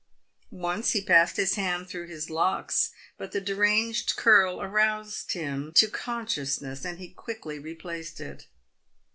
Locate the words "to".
5.73-5.87